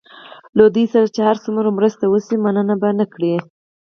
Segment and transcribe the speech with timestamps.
[0.57, 3.33] له دوی سره چې هر څومره مرسته وشي مننه به ونه کړي.